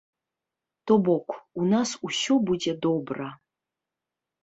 То 0.85 0.97
бок, 1.09 1.27
у 1.61 1.69
нас 1.75 1.89
усё 2.11 2.33
будзе 2.51 2.71
добра. 2.89 3.33